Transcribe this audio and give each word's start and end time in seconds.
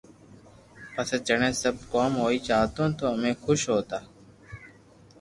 پسي 0.93 1.17
جڻي 1.27 1.49
سب 1.61 1.75
ڪوم 1.93 2.11
ھوئي 2.23 2.37
جاتو 2.47 2.83
تو 2.97 3.03
امي 3.13 3.31
خوݾ 3.41 3.59
ھوتا 3.71 3.99